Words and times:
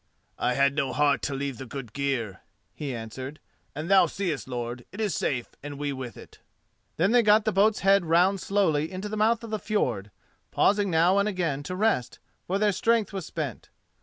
"I 0.39 0.55
had 0.55 0.73
no 0.73 0.93
heart 0.93 1.21
to 1.21 1.35
leave 1.35 1.59
the 1.59 1.67
good 1.67 1.93
gear," 1.93 2.41
he 2.73 2.95
answered; 2.95 3.39
"and 3.75 3.87
thou 3.87 4.07
seest, 4.07 4.47
lord, 4.47 4.83
it 4.91 4.99
is 4.99 5.13
safe 5.13 5.49
and 5.61 5.77
we 5.77 5.93
with 5.93 6.17
it." 6.17 6.39
Then 6.97 7.11
they 7.11 7.21
got 7.21 7.45
the 7.45 7.51
boat's 7.51 7.81
head 7.81 8.03
round 8.03 8.41
slowly 8.41 8.91
into 8.91 9.09
the 9.09 9.15
mouth 9.15 9.43
of 9.43 9.51
the 9.51 9.59
fjord, 9.59 10.09
pausing 10.49 10.89
now 10.89 11.19
and 11.19 11.29
again 11.29 11.61
to 11.61 11.75
rest, 11.75 12.17
for 12.47 12.57
their 12.57 12.71
strength 12.71 13.13
was 13.13 13.27
spent. 13.27 13.69